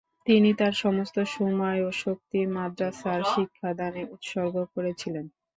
তিনি 0.27 0.49
তার 0.55 0.73
সমস্ত 0.81 1.17
সময় 1.35 1.79
ও 1.81 1.99
শক্তি 2.01 2.39
মাদ্রাসার 2.55 3.21
শিক্ষাদানে 3.33 4.01
উৎসর্গ 4.13 4.55
করেছিলেন। 4.73 5.25